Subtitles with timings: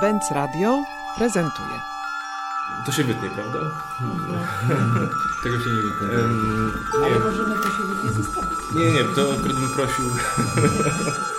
[0.00, 0.82] Benz Radio
[1.16, 1.80] prezentuje.
[2.86, 3.58] To się wytnie, prawda?
[5.42, 6.18] Tego się nie wytnie.
[6.18, 6.72] Um,
[7.04, 8.58] Ale możemy to się wytnie zostawić.
[8.74, 10.04] nie, nie, to akurat bym prosił.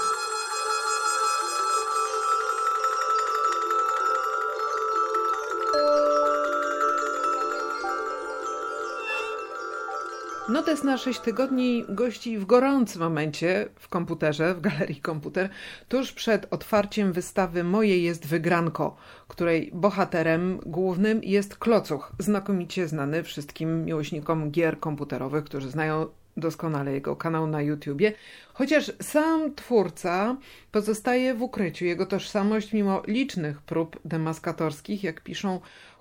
[10.67, 15.49] Notes na 6 tygodni gości w gorącym momencie w komputerze, w galerii komputer,
[15.89, 18.95] tuż przed otwarciem wystawy Moje jest wygranko,
[19.27, 27.15] której bohaterem głównym jest Klocuch, znakomicie znany wszystkim miłośnikom gier komputerowych, którzy znają doskonale jego
[27.15, 28.13] kanał na YouTubie,
[28.53, 30.37] chociaż sam twórca
[30.71, 31.85] pozostaje w ukryciu.
[31.85, 35.59] Jego tożsamość, mimo licznych prób demaskatorskich, jak piszą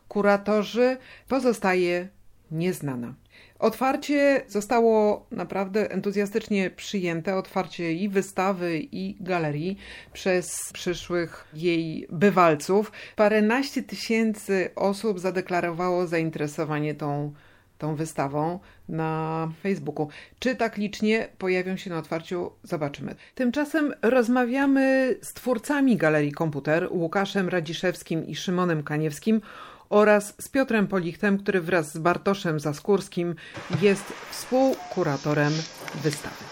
[0.08, 0.96] kuratorzy,
[1.28, 2.08] pozostaje
[2.50, 3.14] nieznana.
[3.58, 9.76] Otwarcie zostało naprawdę entuzjastycznie przyjęte, otwarcie i wystawy, i galerii
[10.12, 12.92] przez przyszłych jej bywalców.
[13.16, 17.32] Paręnaście tysięcy osób zadeklarowało zainteresowanie tą,
[17.78, 18.58] tą wystawą
[18.88, 20.08] na Facebooku.
[20.38, 22.52] Czy tak licznie pojawią się na otwarciu?
[22.62, 23.14] Zobaczymy.
[23.34, 29.40] Tymczasem rozmawiamy z twórcami Galerii Komputer, Łukaszem Radziszewskim i Szymonem Kaniewskim,
[29.88, 33.34] oraz z Piotrem Polichtem, który wraz z Bartoszem Zaskórskim
[33.80, 35.62] jest współkuratorem
[35.94, 36.44] wystawy.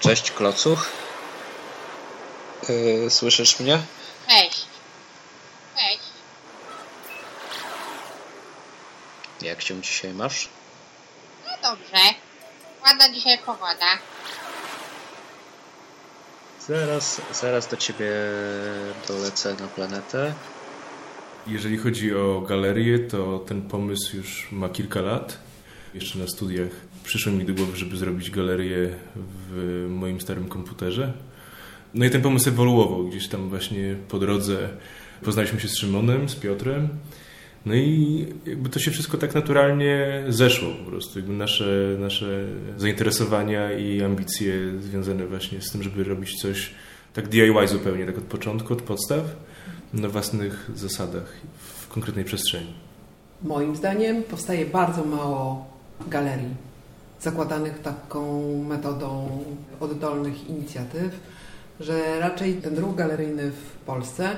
[0.00, 0.88] Cześć Klocuch.
[2.68, 3.78] Yy, słyszysz mnie?
[4.28, 4.66] Cześć.
[5.76, 6.10] Cześć.
[9.42, 10.48] Jak się dzisiaj masz?
[11.46, 11.98] No dobrze.
[12.86, 13.98] Ładna dzisiaj pogoda.
[16.68, 18.10] Zaraz, zaraz do ciebie
[19.08, 20.34] dolecę na planetę.
[21.46, 25.38] Jeżeli chodzi o galerię, to ten pomysł już ma kilka lat.
[25.94, 26.70] Jeszcze na studiach
[27.04, 31.12] przyszło mi do głowy, żeby zrobić galerię w moim starym komputerze.
[31.94, 33.08] No i ten pomysł ewoluował.
[33.08, 34.68] Gdzieś tam właśnie po drodze
[35.22, 36.88] poznaliśmy się z Szymonem, z Piotrem.
[37.66, 41.18] No i jakby to się wszystko tak naturalnie zeszło po prostu.
[41.18, 42.44] Jakby nasze, nasze
[42.76, 46.70] zainteresowania i ambicje związane właśnie z tym, żeby robić coś
[47.12, 49.36] tak DIY zupełnie, tak od początku, od podstaw,
[49.94, 52.74] na własnych zasadach, w konkretnej przestrzeni.
[53.42, 55.66] Moim zdaniem powstaje bardzo mało
[56.08, 56.54] galerii
[57.20, 59.28] zakładanych taką metodą
[59.80, 61.20] oddolnych inicjatyw,
[61.80, 64.28] że raczej ten ruch galeryjny w Polsce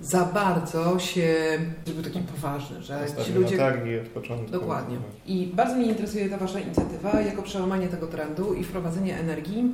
[0.00, 3.56] za bardzo się zrobił taki poważny, że ci ludzie...
[3.56, 4.50] targi od początku.
[4.50, 4.96] Dokładnie.
[5.26, 9.72] I bardzo mnie interesuje ta Wasza inicjatywa jako przełamanie tego trendu i wprowadzenie energii,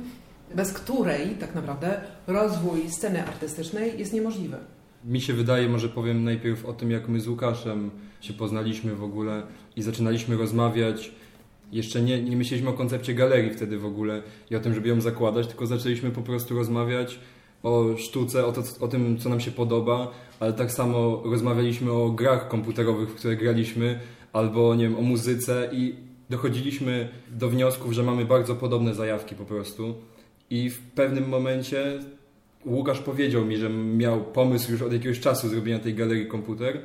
[0.55, 4.57] bez której tak naprawdę rozwój sceny artystycznej jest niemożliwy.
[5.05, 9.03] Mi się wydaje, może powiem najpierw o tym, jak my z Łukaszem się poznaliśmy w
[9.03, 9.43] ogóle
[9.75, 11.11] i zaczynaliśmy rozmawiać.
[11.71, 14.21] Jeszcze nie, nie myśleliśmy o koncepcie galerii wtedy w ogóle
[14.51, 17.19] i o tym, żeby ją zakładać, tylko zaczęliśmy po prostu rozmawiać
[17.63, 22.09] o sztuce, o, to, o tym, co nam się podoba, ale tak samo rozmawialiśmy o
[22.09, 23.99] grach komputerowych, w które graliśmy,
[24.33, 25.95] albo nie wiem, o muzyce i
[26.29, 29.95] dochodziliśmy do wniosków, że mamy bardzo podobne zajawki po prostu.
[30.49, 31.99] I w pewnym momencie
[32.65, 36.81] Łukasz powiedział mi, że miał pomysł już od jakiegoś czasu zrobienia tej galerii komputer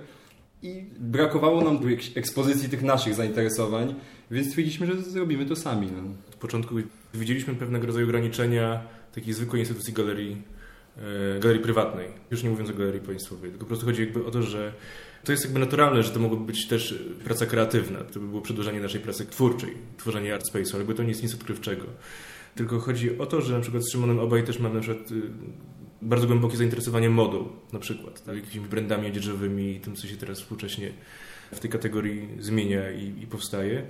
[0.63, 3.95] i brakowało nam tu ekspozycji tych naszych zainteresowań,
[4.31, 5.89] więc stwierdziliśmy, że zrobimy to sami.
[5.93, 6.03] No.
[6.29, 6.75] Od początku
[7.15, 8.83] widzieliśmy pewnego rodzaju ograniczenia
[9.15, 10.43] takiej zwykłej instytucji galerii,
[11.37, 14.31] e, galerii prywatnej, już nie mówiąc o galerii państwowej, tylko po prostu chodzi jakby o
[14.31, 14.73] to, że
[15.25, 18.81] to jest jakby naturalne, że to mogłoby być też praca kreatywna, to by było przedłużenie
[18.81, 21.85] naszej pracy twórczej, tworzenie art space'u, jakby to nie jest nic odkrywczego.
[22.55, 25.23] Tylko chodzi o to, że na przykład z Szymonem obaj też mamy na przykład y,
[26.03, 30.41] bardzo głębokie zainteresowanie modą, na przykład, tak, jakimiś brandami odzieżowymi i tym, co się teraz
[30.41, 30.93] współcześnie
[31.53, 33.87] w tej kategorii zmienia i, i powstaje.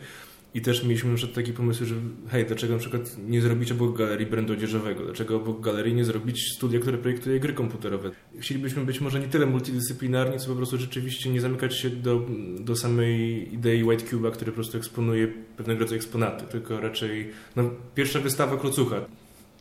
[0.55, 1.95] I też mieliśmy na przykład taki pomysł, że
[2.29, 5.05] hej, dlaczego na przykład nie zrobić obok galerii brandu odzieżowego?
[5.05, 8.11] Dlaczego obok galerii nie zrobić studia, które projektuje gry komputerowe?
[8.39, 12.27] Chcielibyśmy być może nie tyle multidyscyplinarni, co po prostu rzeczywiście nie zamykać się do,
[12.61, 17.71] do samej idei White Cube'a, który po prostu eksponuje pewnego rodzaju eksponaty, tylko raczej no,
[17.95, 19.01] pierwsza wystawa Klocucha.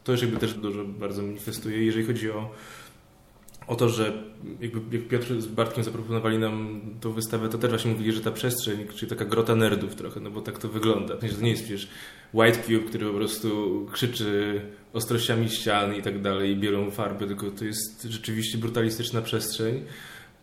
[0.03, 2.51] To już jakby też dużo bardzo manifestuje, jeżeli chodzi o
[3.67, 4.23] o to, że
[4.61, 8.31] jakby jak Piotr z Bartkiem zaproponowali nam tą wystawę, to też właśnie mówili, że ta
[8.31, 11.17] przestrzeń, czyli taka grota nerdów trochę, no bo tak to wygląda.
[11.17, 11.87] To nie jest przecież
[12.33, 14.61] White Cube, który po prostu krzyczy
[14.93, 19.83] ostrościami ścian i tak dalej i bielą farby, tylko to jest rzeczywiście brutalistyczna przestrzeń.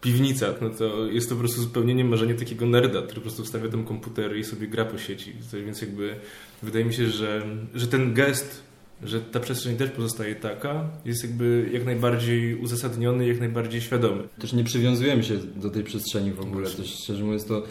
[0.01, 3.69] Piwnica, no to jest to po prostu zupełnie marzenie takiego nerda, który po prostu wstawia
[3.69, 5.33] tam komputer i sobie gra po sieci.
[5.67, 6.17] Więc jakby
[6.63, 7.43] wydaje mi się, że,
[7.75, 8.70] że ten gest
[9.03, 14.29] że ta przestrzeń też pozostaje taka, jest jakby jak najbardziej uzasadniony, jak najbardziej świadomy.
[14.39, 16.71] Też nie przywiązujemy się do tej przestrzeni w ogóle.
[16.71, 17.63] Też szczerze mówiąc to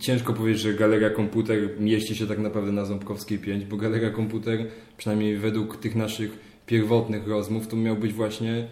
[0.00, 4.66] ciężko powiedzieć, że Galeria Komputer mieści się tak naprawdę na Ząbkowskiej 5, bo Galeria Komputer,
[4.96, 8.68] przynajmniej według tych naszych pierwotnych rozmów, to miał być właśnie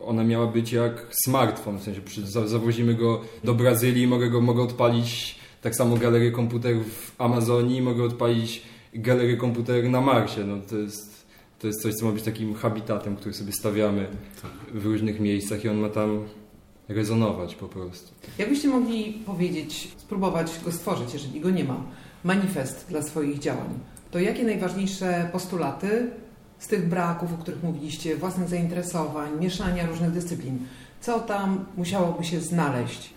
[0.00, 2.00] ona miała być jak smartfon, w sensie
[2.44, 8.04] zawozimy go do Brazylii, mogę go mogę odpalić tak samo galerię komputerów w Amazonii, mogę
[8.04, 8.62] odpalić
[8.94, 10.44] galerię komputerów na Marsie.
[10.44, 11.26] No, to, jest,
[11.58, 14.06] to jest coś, co ma być takim habitatem, który sobie stawiamy
[14.74, 16.24] w różnych miejscach i on ma tam
[16.88, 18.12] rezonować po prostu.
[18.38, 21.82] Jakbyście mogli powiedzieć, spróbować go stworzyć, jeżeli go nie ma,
[22.24, 23.78] manifest dla swoich działań,
[24.10, 26.10] to jakie najważniejsze postulaty
[26.58, 30.58] z tych braków, o których mówiliście, własnych zainteresowań, mieszania różnych dyscyplin,
[31.00, 33.10] co tam musiałoby się znaleźć?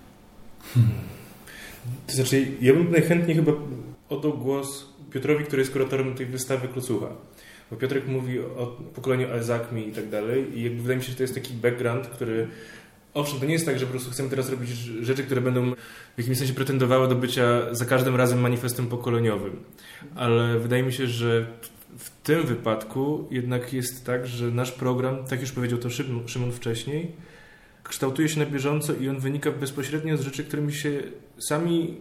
[0.74, 0.92] Hmm.
[2.08, 3.52] To znaczy, ja bym najchętniej chyba
[4.10, 7.08] oddał głos Piotrowi, który jest kuratorem tej wystawy Klocucha.
[7.72, 11.18] Bo Piotrek mówi o pokoleniu Alzakmi i tak dalej i jakby wydaje mi się, że
[11.18, 12.48] to jest taki background, który
[13.14, 14.70] Owszem, to nie jest tak, że po prostu chcemy teraz robić
[15.02, 15.72] rzeczy, które będą
[16.16, 19.64] w jakimś sensie pretendowały do bycia za każdym razem manifestem pokoleniowym.
[20.16, 21.48] Ale wydaje mi się, że
[21.98, 25.90] w tym wypadku jednak jest tak, że nasz program, tak już powiedział to
[26.28, 27.12] Szymon wcześniej,
[27.84, 31.04] kształtuje się na bieżąco i on wynika bezpośrednio z rzeczy, którymi się
[31.48, 31.98] sami,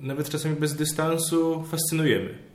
[0.00, 2.47] nawet czasami bez dystansu, fascynujemy.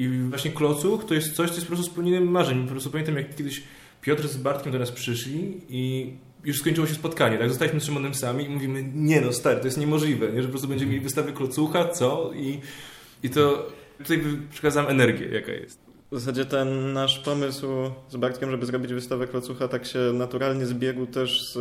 [0.00, 2.64] I właśnie Klocuch to jest coś, co jest po prostu spełnieniem marzeń.
[2.64, 3.62] Po prostu pamiętam, jak kiedyś
[4.00, 6.12] Piotr z Bartkiem do nas przyszli i
[6.44, 7.48] już skończyło się spotkanie, tak?
[7.48, 10.42] Zostaliśmy z Szymonem sami i mówimy, nie no stary, to jest niemożliwe, nie?
[10.42, 12.30] że po prostu będziemy mieli wystawę klocucha, co?
[12.34, 12.60] I,
[13.22, 15.80] i to tutaj przekazam energię, jaka jest.
[16.10, 17.66] W zasadzie ten nasz pomysł
[18.08, 21.58] z Bartkiem, żeby zrobić wystawę klocucha, tak się naturalnie zbiegł też z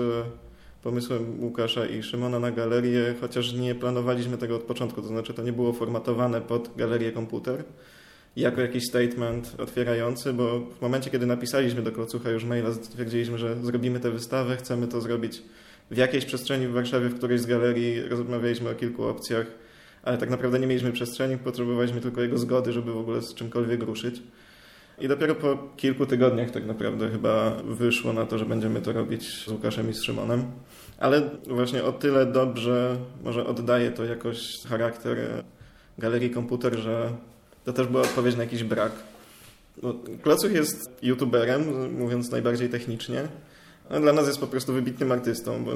[0.84, 5.44] pomysłem Łukasza i Szymona na galerię, chociaż nie planowaliśmy tego od początku, to znaczy to
[5.44, 7.64] nie było formatowane pod galerię komputer
[8.36, 13.56] jako jakiś statement otwierający, bo w momencie, kiedy napisaliśmy do Klocucha już maila, stwierdziliśmy, że
[13.64, 15.42] zrobimy tę wystawę, chcemy to zrobić
[15.92, 19.48] w jakiejś przestrzeni w Warszawie, w którejś z galerii, rozmawialiśmy o kilku opcjach,
[20.04, 23.84] ale tak naprawdę nie mieliśmy przestrzeni, potrzebowaliśmy tylko jego zgody, żeby w ogóle z czymkolwiek
[23.84, 24.22] ruszyć.
[25.00, 29.46] I dopiero po kilku tygodniach tak naprawdę chyba wyszło na to, że będziemy to robić
[29.46, 30.44] z Łukaszem i z Szymonem.
[30.98, 35.18] Ale właśnie o tyle dobrze może oddaje to jakoś charakter
[35.98, 37.14] galerii komputer, że
[37.70, 38.92] to też była odpowiedź na jakiś brak.
[39.84, 43.28] No, Klocuch jest youtuberem, mówiąc najbardziej technicznie.
[43.90, 45.72] A dla nas jest po prostu wybitnym artystą, bo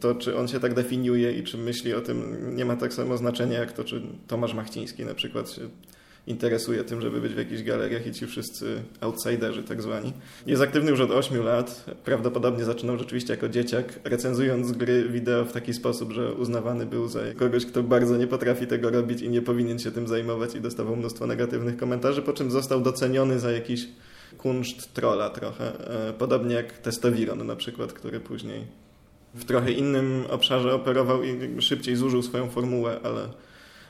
[0.00, 3.16] to, czy on się tak definiuje i czy myśli o tym, nie ma tak samo
[3.16, 5.60] znaczenia jak to, czy Tomasz Machciński na przykład się
[6.26, 10.12] interesuje tym, żeby być w jakichś galeriach i ci wszyscy outsiderzy tak zwani.
[10.46, 11.84] Jest aktywny już od 8 lat.
[12.04, 17.20] Prawdopodobnie zaczynał rzeczywiście jako dzieciak, recenzując gry wideo w taki sposób, że uznawany był za
[17.36, 20.96] kogoś, kto bardzo nie potrafi tego robić i nie powinien się tym zajmować i dostawał
[20.96, 23.88] mnóstwo negatywnych komentarzy, po czym został doceniony za jakiś
[24.38, 25.88] kunszt trolla trochę.
[26.08, 28.66] E, podobnie jak Testowiron na przykład, który później
[29.34, 33.28] w trochę innym obszarze operował i szybciej zużył swoją formułę, ale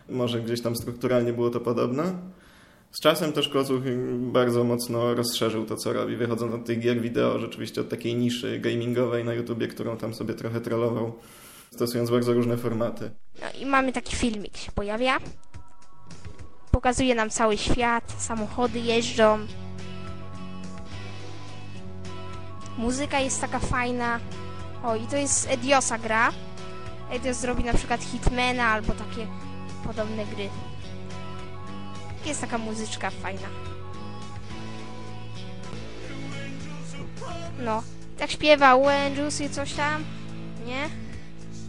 [0.08, 2.12] może gdzieś tam strukturalnie było to podobne.
[2.92, 3.82] Z czasem też Klocuch
[4.18, 8.58] bardzo mocno rozszerzył to, co robi, wychodząc od tych gier wideo, rzeczywiście od takiej niszy
[8.58, 11.12] gamingowej na YouTubie, którą tam sobie trochę trollował,
[11.74, 13.10] stosując bardzo różne formaty.
[13.40, 15.18] No i mamy taki filmik, się pojawia.
[16.70, 19.38] Pokazuje nam cały świat, samochody jeżdżą.
[22.78, 24.20] Muzyka jest taka fajna.
[24.84, 26.32] O, i to jest Ediosa gra.
[27.10, 29.26] Edios zrobi na przykład Hitmana albo takie
[29.86, 30.48] podobne gry.
[32.26, 33.48] Jest taka muzyczka fajna.
[37.58, 37.82] No,
[38.18, 38.68] tak śpiewa
[39.06, 40.04] Angels i coś tam,
[40.66, 40.88] nie?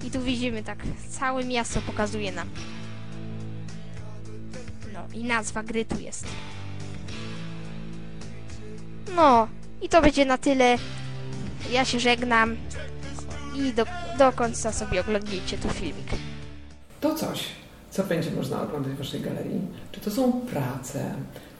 [0.07, 0.77] I tu widzimy tak,
[1.09, 2.49] całe miasto pokazuje nam.
[4.93, 6.25] No, i nazwa gry tu jest.
[9.15, 9.47] No,
[9.81, 10.77] i to będzie na tyle.
[11.71, 12.57] Ja się żegnam
[13.55, 13.85] i do,
[14.17, 16.07] do końca sobie oglądajcie tu filmik.
[17.01, 17.66] To coś
[17.97, 19.61] co będzie można oglądać w Waszej galerii?
[19.91, 21.15] Czy to są prace?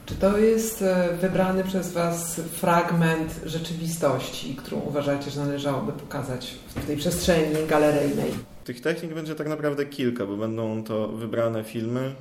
[0.06, 6.86] Czy to jest e, wybrany przez Was fragment rzeczywistości, którą uważacie, że należałoby pokazać w
[6.86, 8.30] tej przestrzeni galeryjnej?
[8.64, 12.14] Tych technik będzie tak naprawdę kilka, bo będą to wybrane filmy,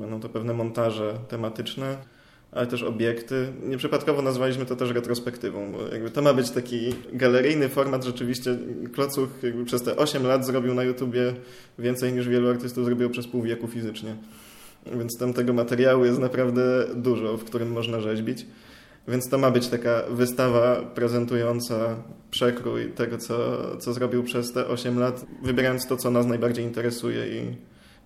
[0.00, 1.96] będą to pewne montaże tematyczne
[2.52, 3.52] ale też obiekty.
[3.62, 8.04] Nieprzypadkowo nazwaliśmy to też retrospektywą, bo jakby to ma być taki galeryjny format.
[8.04, 8.58] Rzeczywiście
[8.92, 9.28] Klocuch
[9.64, 11.34] przez te 8 lat zrobił na YouTubie
[11.78, 14.16] więcej niż wielu artystów zrobiło przez pół wieku fizycznie.
[14.86, 18.46] Więc tam tego materiału jest naprawdę dużo, w którym można rzeźbić.
[19.08, 21.96] Więc to ma być taka wystawa prezentująca
[22.30, 23.36] przekrój tego, co,
[23.76, 27.56] co zrobił przez te 8 lat, wybierając to, co nas najbardziej interesuje i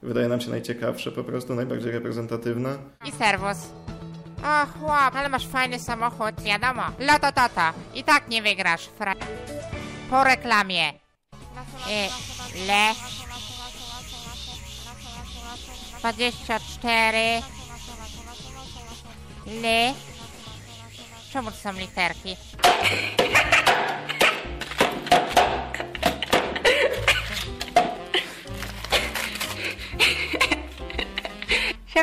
[0.02, 2.78] wydaje nam się najciekawsze, po prostu najbardziej reprezentatywne.
[3.08, 3.58] I serwus.
[4.42, 6.82] O chłop, ale masz fajny samochód, wiadomo.
[6.98, 7.72] Loto toto.
[7.94, 9.14] I tak nie wygrasz, fra...
[10.10, 10.90] Po reklamie.
[10.90, 10.96] Y,
[12.66, 12.94] le...
[15.98, 17.42] 24
[19.46, 19.94] L
[21.32, 22.36] Czemu to są literki?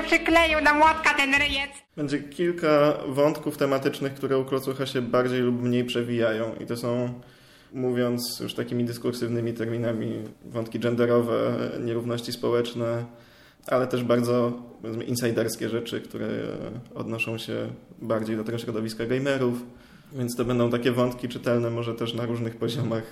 [0.08, 1.70] Przykleił na młotka ten ryjec.
[1.98, 7.14] Będzie kilka wątków tematycznych, które u Klocucha się bardziej lub mniej przewijają i to są,
[7.74, 10.14] mówiąc już takimi dyskursywnymi terminami,
[10.46, 13.06] wątki genderowe, nierówności społeczne,
[13.68, 14.52] ale też bardzo
[15.08, 16.28] insiderskie rzeczy, które
[16.96, 17.68] odnoszą się
[18.02, 19.64] bardziej do tego środowiska gamerów,
[20.14, 23.04] więc to będą takie wątki czytelne może też na różnych poziomach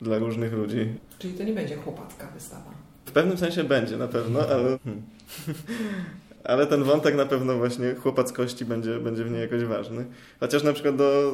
[0.00, 0.94] dla różnych ludzi.
[1.18, 2.70] Czyli to nie będzie chłopacka wystawa.
[3.04, 4.78] W pewnym sensie będzie na pewno, ale...
[4.78, 5.02] Hmm.
[6.44, 10.04] Ale ten wątek na pewno właśnie chłopackości będzie, będzie w niej jakoś ważny.
[10.40, 11.32] Chociaż na przykład do,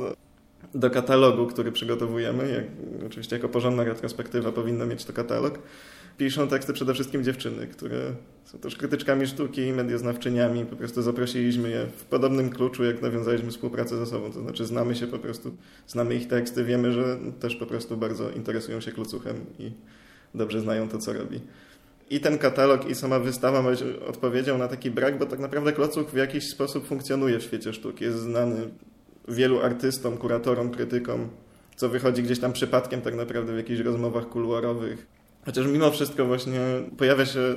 [0.74, 2.64] do katalogu, który przygotowujemy, jak,
[3.06, 5.58] oczywiście jako porządna retrospektywa powinna mieć to katalog,
[6.18, 8.12] piszą teksty przede wszystkim dziewczyny, które
[8.44, 10.66] są też krytyczkami sztuki, medioznawczyniami.
[10.66, 14.32] Po prostu zaprosiliśmy je w podobnym kluczu, jak nawiązaliśmy współpracę ze sobą.
[14.32, 18.30] To znaczy znamy się po prostu, znamy ich teksty, wiemy, że też po prostu bardzo
[18.30, 19.72] interesują się klucuchem i
[20.34, 21.40] dobrze znają to, co robi.
[22.10, 25.72] I ten katalog, i sama wystawa ma być odpowiedzią na taki brak, bo tak naprawdę
[25.72, 28.04] Klocuch w jakiś sposób funkcjonuje w świecie sztuki.
[28.04, 28.56] Jest znany
[29.28, 31.28] wielu artystom, kuratorom, krytykom,
[31.76, 35.06] co wychodzi gdzieś tam przypadkiem tak naprawdę w jakichś rozmowach kuluarowych.
[35.44, 36.60] Chociaż mimo wszystko właśnie
[36.98, 37.54] pojawia się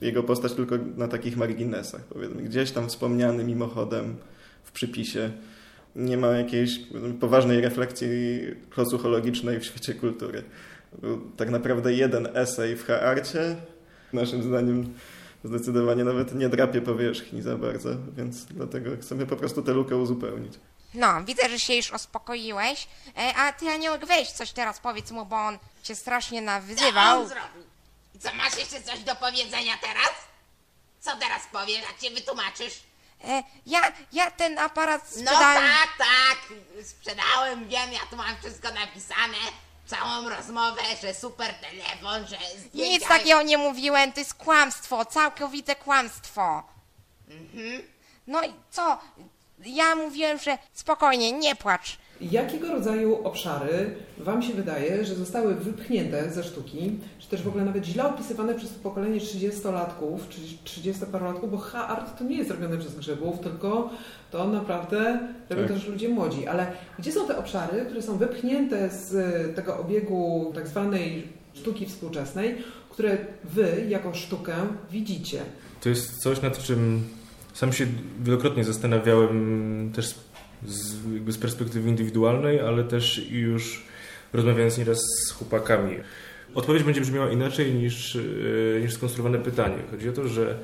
[0.00, 2.42] jego postać tylko na takich marginesach, powiedzmy.
[2.42, 4.16] Gdzieś tam wspomniany mimochodem
[4.64, 5.30] w przypisie.
[5.96, 6.80] Nie ma jakiejś
[7.20, 10.42] poważnej refleksji klocuchologicznej w świecie kultury.
[11.00, 13.56] Był tak naprawdę jeden esej w Haarcie,
[14.12, 14.98] naszym zdaniem
[15.44, 20.52] zdecydowanie nawet nie drapie powierzchni za bardzo, więc dlatego chcemy po prostu tę lukę uzupełnić.
[20.94, 22.88] No, widzę, że się już uspokoiłeś.
[23.16, 27.20] E, a ty, Aniołek, weź coś teraz powiedz mu, bo on cię strasznie nawyzywał.
[27.20, 27.62] on zrobił?
[28.14, 30.10] I co, masz jeszcze coś do powiedzenia teraz?
[31.00, 32.80] Co teraz powiesz, jak cię wytłumaczysz?
[33.24, 35.62] E, ja, ja ten aparat No sprzedałem...
[35.62, 36.38] tak, tak,
[36.84, 39.36] sprzedałem, wiem, ja tu mam wszystko napisane,
[39.86, 42.92] całą rozmowę, że super telefon, że zdjęcia...
[42.92, 46.62] Nic takiego nie mówiłem, to jest kłamstwo, całkowite kłamstwo.
[47.28, 47.82] Mhm.
[48.26, 48.98] No i co?
[49.58, 51.98] Ja mówiłem, że spokojnie, nie płacz.
[52.20, 57.64] Jakiego rodzaju obszary Wam się wydaje, że zostały wypchnięte ze sztuki, czy też w ogóle
[57.64, 62.78] nawet źle opisywane przez to pokolenie 30-latków, czy 30-parolatków, bo art to nie jest robione
[62.78, 63.90] przez grzybów, tylko
[64.30, 65.18] to naprawdę
[65.50, 65.72] robią Tak.
[65.72, 66.46] też ludzie młodzi.
[66.46, 66.66] Ale
[66.98, 69.16] gdzie są te obszary, które są wypchnięte z
[69.56, 72.56] tego obiegu tak zwanej sztuki współczesnej,
[72.90, 74.54] które Wy jako sztukę
[74.90, 75.38] widzicie?
[75.80, 77.02] To jest coś, nad czym
[77.54, 77.86] sam się
[78.22, 80.14] wielokrotnie zastanawiałem też
[80.66, 80.94] z,
[81.28, 83.84] z perspektywy indywidualnej, ale też już
[84.32, 85.96] rozmawiając nieraz z chłopakami.
[86.54, 89.76] Odpowiedź będzie brzmiała inaczej niż, e, niż skonstruowane pytanie.
[89.90, 90.58] Chodzi o to, że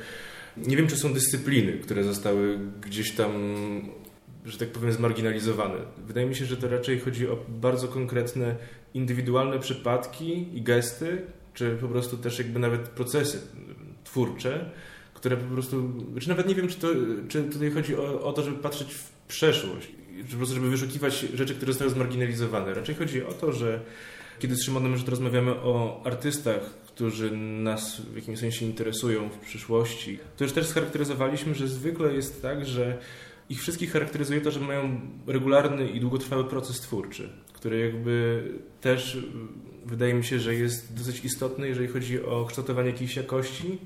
[0.57, 3.33] nie wiem, czy są dyscypliny, które zostały gdzieś tam,
[4.45, 5.75] że tak powiem, zmarginalizowane.
[6.07, 8.57] Wydaje mi się, że to raczej chodzi o bardzo konkretne,
[8.95, 11.23] indywidualne przypadki i gesty,
[11.55, 13.41] czy po prostu też jakby nawet procesy
[14.05, 14.71] twórcze,
[15.15, 16.88] które po prostu, czy nawet nie wiem, czy, to,
[17.29, 19.88] czy tutaj chodzi o, o to, żeby patrzeć w przeszłość,
[20.30, 22.75] po prostu, żeby wyszukiwać rzeczy, które zostały zmarginalizowane.
[22.75, 23.80] Raczej chodzi o to, że
[24.38, 30.18] kiedy z Szymonem już rozmawiamy o artystach, którzy nas w jakimś sensie interesują w przyszłości,
[30.37, 32.99] to już też scharakteryzowaliśmy, że zwykle jest tak, że
[33.49, 38.42] ich wszystkich charakteryzuje to, że mają regularny i długotrwały proces twórczy, który jakby
[38.80, 39.18] też
[39.87, 43.78] wydaje mi się, że jest dosyć istotny, jeżeli chodzi o kształtowanie jakiejś jakości.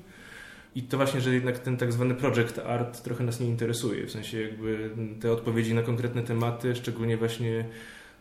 [0.75, 4.07] I to właśnie, że jednak ten tak zwany project art trochę nas nie interesuje.
[4.07, 4.89] W sensie jakby
[5.21, 7.65] te odpowiedzi na konkretne tematy, szczególnie właśnie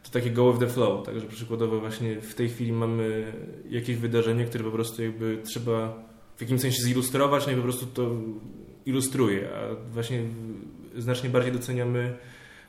[0.03, 1.07] to takie go with the flow.
[1.07, 3.33] Także przykładowo właśnie w tej chwili mamy
[3.71, 6.05] jakieś wydarzenie, które po prostu jakby trzeba
[6.37, 8.11] w jakimś sensie zilustrować, no i po prostu to
[8.87, 9.49] ilustruje.
[9.55, 10.23] A właśnie
[10.97, 12.17] znacznie bardziej doceniamy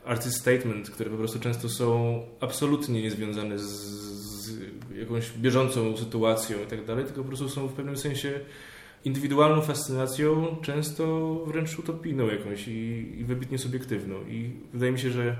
[0.04, 4.60] artist statement, które po prostu często są absolutnie niezwiązane z, z
[4.98, 8.40] jakąś bieżącą sytuacją i tak dalej, tylko po prostu są w pewnym sensie
[9.04, 14.16] indywidualną fascynacją, często wręcz utopijną jakąś i, i wybitnie subiektywną.
[14.28, 15.36] I wydaje mi się, że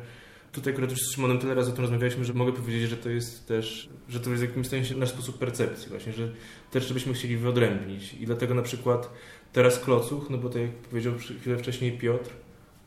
[0.53, 3.11] tutaj akurat już z Szymonem tyle razy o tym rozmawialiśmy, że mogę powiedzieć, że to
[3.11, 6.33] jest też, że to jest w jakimś sensie nasz sposób percepcji właśnie, że
[6.71, 9.11] też to byśmy chcieli wyodrębnić i dlatego na przykład
[9.53, 12.31] teraz Klocuch, no bo tak jak powiedział chwilę wcześniej Piotr,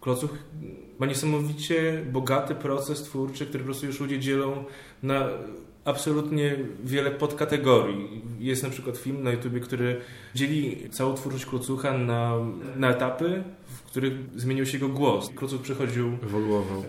[0.02, 0.38] Klocuch
[1.00, 4.64] ma niesamowicie bogaty proces twórczy, który po prostu już ludzie dzielą
[5.04, 5.30] na
[5.86, 8.22] absolutnie wiele podkategorii.
[8.40, 10.02] Jest na przykład film na YouTubie, który
[10.36, 12.34] dzieli całą twórczość Klocucha na,
[12.76, 15.30] na etapy, w których zmienił się jego głos.
[15.36, 16.84] Klocuch przechodził Ewoluował.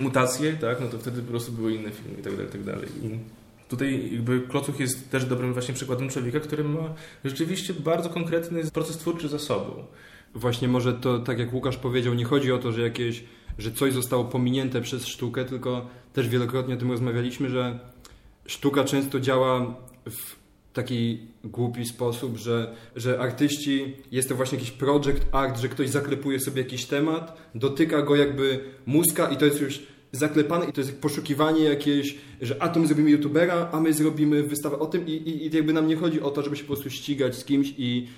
[0.00, 2.64] mutacje, tak, no to wtedy po prostu były inne filmy i tak dalej, i tak
[2.64, 2.88] dalej.
[3.02, 3.18] I
[3.68, 8.96] tutaj jakby Klocuch jest też dobrym właśnie przykładem człowieka, który ma rzeczywiście bardzo konkretny proces
[8.96, 9.84] twórczy za sobą.
[10.34, 13.24] Właśnie może to, tak jak Łukasz powiedział, nie chodzi o to, że jakieś,
[13.58, 17.78] że coś zostało pominięte przez sztukę, tylko też wielokrotnie o tym rozmawialiśmy, że
[18.48, 19.74] sztuka często działa
[20.10, 20.36] w
[20.72, 26.40] taki głupi sposób, że, że artyści, jest to właśnie jakiś project art, że ktoś zaklepuje
[26.40, 31.00] sobie jakiś temat, dotyka go jakby mózga i to jest już zaklepane i to jest
[31.00, 35.12] poszukiwanie jakieś, że a to my zrobimy youtubera, a my zrobimy wystawę o tym i,
[35.12, 37.74] i, i jakby nam nie chodzi o to, żeby się po prostu ścigać z kimś
[37.78, 38.08] i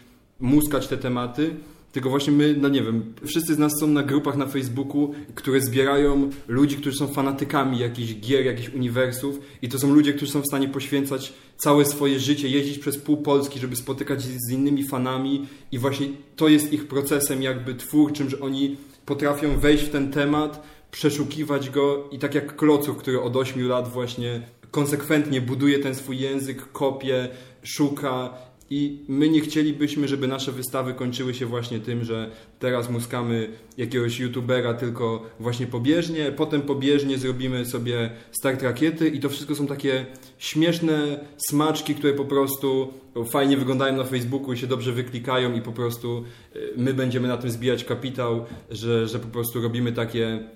[0.41, 1.55] muskać te tematy,
[1.93, 5.61] tylko właśnie my, no nie wiem, wszyscy z nas są na grupach na Facebooku, które
[5.61, 10.41] zbierają ludzi, którzy są fanatykami jakichś gier, jakichś uniwersów i to są ludzie, którzy są
[10.41, 14.85] w stanie poświęcać całe swoje życie, jeździć przez pół Polski, żeby spotykać się z innymi
[14.85, 20.11] fanami i właśnie to jest ich procesem jakby twórczym, że oni potrafią wejść w ten
[20.11, 25.95] temat, przeszukiwać go i tak jak Klocuch, który od 8 lat właśnie konsekwentnie buduje ten
[25.95, 27.29] swój język, kopie,
[27.63, 28.35] szuka
[28.71, 34.21] i my nie chcielibyśmy, żeby nasze wystawy kończyły się właśnie tym, że teraz muskamy jakiegoś
[34.21, 40.07] youtubera tylko właśnie pobieżnie, potem pobieżnie zrobimy sobie start rakiety i to wszystko są takie
[40.39, 42.93] śmieszne smaczki, które po prostu
[43.31, 46.25] fajnie wyglądają na Facebooku i się dobrze wyklikają i po prostu
[46.57, 50.49] y, my będziemy na tym zbijać kapitał, że, że po prostu robimy takie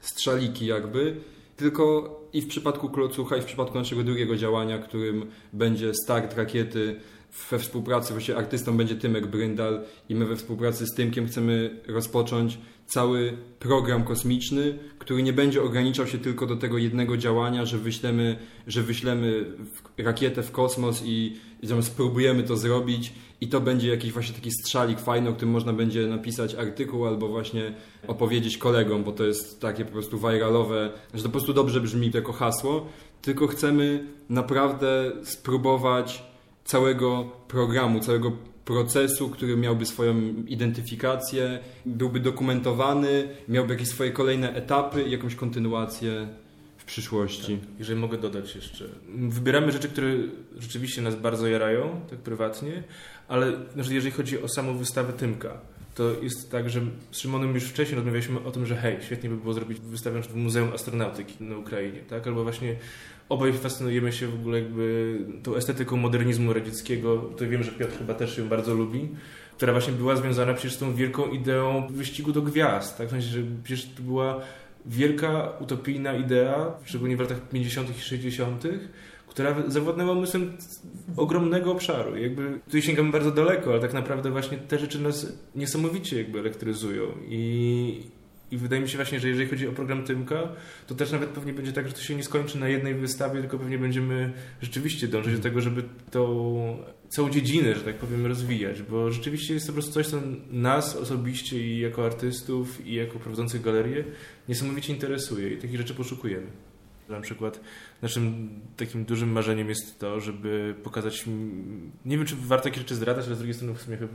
[0.00, 1.16] strzaliki jakby.
[1.56, 6.96] Tylko i w przypadku Klocucha, i w przypadku naszego drugiego działania, którym będzie start rakiety
[7.50, 12.58] we współpracy, właśnie artystą będzie Tymek Bryndal i my we współpracy z Tymkiem chcemy rozpocząć
[12.86, 18.36] cały program kosmiczny, który nie będzie ograniczał się tylko do tego jednego działania, że wyślemy,
[18.66, 19.44] że wyślemy
[19.98, 25.00] rakietę w kosmos i, i spróbujemy to zrobić i to będzie jakiś właśnie taki strzalik
[25.00, 27.74] fajny, o którym można będzie napisać artykuł albo właśnie
[28.06, 32.10] opowiedzieć kolegom, bo to jest takie po prostu viralowe, że to po prostu dobrze brzmi
[32.14, 32.86] jako hasło,
[33.22, 36.35] tylko chcemy naprawdę spróbować
[36.66, 38.32] całego programu, całego
[38.64, 40.14] procesu, który miałby swoją
[40.46, 46.28] identyfikację, byłby dokumentowany, miałby jakieś swoje kolejne etapy i jakąś kontynuację
[46.78, 47.58] w przyszłości.
[47.58, 48.84] Tak, jeżeli mogę dodać jeszcze.
[49.14, 50.14] Wybieramy rzeczy, które
[50.58, 52.82] rzeczywiście nas bardzo jarają, tak prywatnie,
[53.28, 55.60] ale jeżeli chodzi o samą wystawę Tymka,
[55.96, 56.80] to jest tak, że
[57.10, 60.36] z Szymonem już wcześniej rozmawialiśmy o tym, że hej, świetnie by było zrobić wystawę w
[60.36, 62.26] Muzeum Astronautyki na Ukrainie, tak?
[62.26, 62.76] Albo właśnie
[63.28, 67.16] obaj fascynujemy się w ogóle jakby tą estetyką modernizmu radzieckiego.
[67.36, 69.08] To wiem, że Piotr chyba też ją bardzo lubi
[69.56, 72.98] która właśnie była związana przecież z tą wielką ideą wyścigu do gwiazd.
[72.98, 73.06] Tak?
[73.06, 74.40] W sensie, że przecież to była
[74.86, 77.98] wielka, utopijna idea, szczególnie w latach 50.
[77.98, 78.64] i 60.,
[79.36, 80.56] która zawładnęła umysłem
[81.16, 82.16] ogromnego obszaru.
[82.16, 87.06] Jakby tutaj sięgamy bardzo daleko, ale tak naprawdę właśnie te rzeczy nas niesamowicie jakby elektryzują
[87.28, 88.02] i,
[88.50, 90.48] i wydaje mi się właśnie, że jeżeli chodzi o program Tymka,
[90.86, 93.58] to też nawet pewnie będzie tak, że to się nie skończy na jednej wystawie, tylko
[93.58, 96.76] pewnie będziemy rzeczywiście dążyć do tego, żeby tą
[97.08, 100.16] całą dziedzinę, że tak powiem, rozwijać, bo rzeczywiście jest to po prostu coś, co
[100.50, 104.04] nas osobiście i jako artystów i jako prowadzących galerię
[104.48, 106.46] niesamowicie interesuje i takich rzeczy poszukujemy.
[107.08, 107.60] Na przykład
[108.02, 111.24] naszym takim dużym marzeniem jest to, żeby pokazać,
[112.04, 114.10] nie wiem czy warto jakieś rzeczy zdradzać, ale z drugiej strony w sumie chyba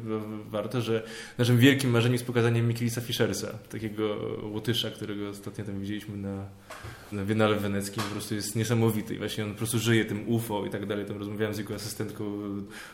[0.50, 1.04] warto, że
[1.38, 6.46] naszym wielkim marzeniem jest pokazanie Mikkelisa Fischersa, takiego Łotysza, którego ostatnio tam widzieliśmy na,
[7.12, 10.66] na Biennale Weneckim, po prostu jest niesamowity i właśnie on po prostu żyje tym UFO
[10.66, 12.24] i tak dalej, tam rozmawiałem z jego asystentką,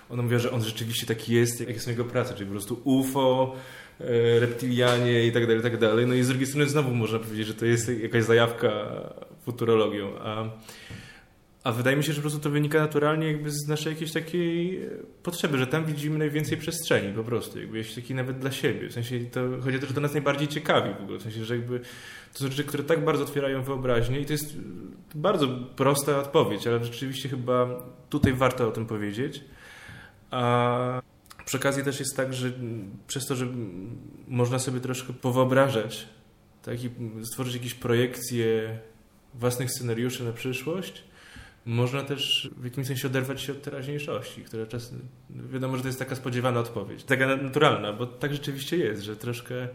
[0.09, 3.55] ona mówiła, że on rzeczywiście taki jest, jakie są jego prace, czyli po prostu UFO,
[3.99, 6.07] e, reptilianie i tak dalej, i tak dalej.
[6.07, 8.69] No i z drugiej strony znowu można powiedzieć, że to jest jakaś zajawka
[9.47, 10.43] futurologią, a,
[11.63, 14.81] a wydaje mi się, że po prostu to wynika naturalnie jakby z naszej jakiejś takiej
[15.23, 18.89] potrzeby, że tam widzimy najwięcej przestrzeni po prostu, jakby jakiś taki nawet dla siebie.
[18.89, 21.45] W sensie to chodzi o to, że to nas najbardziej ciekawi w ogóle, w sensie,
[21.45, 21.79] że jakby
[22.33, 24.57] to są rzeczy, które tak bardzo otwierają wyobraźnię i to jest
[25.15, 29.43] bardzo prosta odpowiedź, ale rzeczywiście chyba tutaj warto o tym powiedzieć.
[30.31, 31.01] A
[31.45, 32.51] przy okazji też jest tak, że
[33.07, 33.47] przez to, że
[34.27, 36.07] można sobie troszkę powyobrażać
[36.61, 36.89] tak, i
[37.23, 38.79] stworzyć jakieś projekcje
[39.33, 41.03] własnych scenariuszy na przyszłość,
[41.65, 45.99] można też w jakimś sensie oderwać się od teraźniejszości, która czasem, wiadomo, że to jest
[45.99, 49.67] taka spodziewana odpowiedź, taka naturalna, bo tak rzeczywiście jest, że troszkę,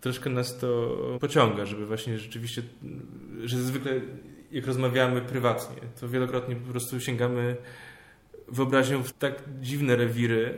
[0.00, 2.62] troszkę nas to pociąga, żeby właśnie rzeczywiście,
[3.44, 4.00] że zwykle
[4.52, 7.56] jak rozmawiamy prywatnie, to wielokrotnie po prostu sięgamy
[8.48, 10.54] wyobraźnią w tak dziwne rewiry,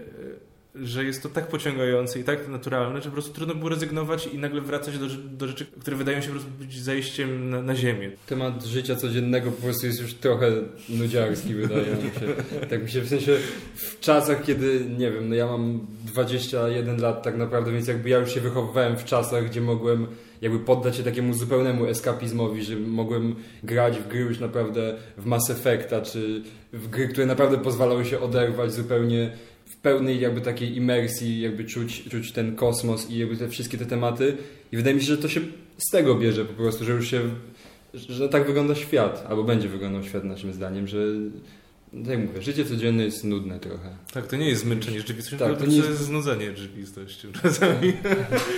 [0.75, 4.39] że jest to tak pociągające i tak naturalne, że po prostu trudno było rezygnować i
[4.39, 8.11] nagle wracać do, do rzeczy, które wydają się po prostu być zajściem na, na ziemię.
[8.27, 10.53] Temat życia codziennego po prostu jest już trochę
[10.89, 12.67] nudziarski, wydaje mi się.
[12.71, 13.37] Tak mi się w sensie
[13.75, 18.19] w czasach, kiedy, nie wiem, no ja mam 21 lat tak naprawdę, więc jakby ja
[18.19, 20.07] już się wychowywałem w czasach, gdzie mogłem
[20.43, 25.51] jakby poddać się takiemu zupełnemu eskapizmowi, że mogłem grać w gry już naprawdę w Mass
[25.51, 29.31] Effecta, czy w gry, które naprawdę pozwalały się oderwać zupełnie
[29.83, 34.37] pełnej jakby takiej imersji, jakby czuć, czuć ten kosmos i jakby te wszystkie te tematy.
[34.73, 35.41] I wydaje mi się, że to się
[35.79, 37.21] z tego bierze po prostu, że już się,
[37.95, 40.99] że tak wygląda świat, albo będzie wyglądał świat naszym zdaniem, że
[41.93, 43.89] Tak jak mówię, życie codzienne jest nudne trochę.
[44.13, 47.93] Tak, to nie jest zmęczenie rzeczywistością, Tak, to to nie jest jest- znudzenie rzeczywistością czasami.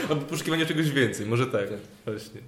[0.08, 1.68] Albo poszukiwanie czegoś więcej, może tak.
[1.68, 1.78] Tak.
[2.04, 2.40] Właśnie.